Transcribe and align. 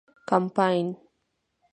کمپاین 0.29 0.87